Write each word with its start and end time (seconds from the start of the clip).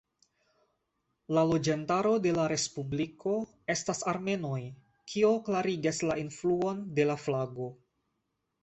La 1.37 1.43
loĝantaro 1.51 2.13
de 2.23 2.31
la 2.37 2.45
respubliko 2.53 3.35
estas 3.75 4.03
armenoj 4.15 4.59
kio 5.13 5.31
klarigas 5.51 6.03
la 6.11 6.19
influon 6.27 6.85
de 6.99 7.09
la 7.13 7.21
flago. 7.29 7.75